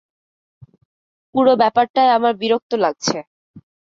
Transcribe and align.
পুরো 1.35 1.53
ব্যাপারটায় 1.61 2.11
আমার 2.17 2.33
বিরক্ত 2.41 2.71
লাগছে। 2.83 3.17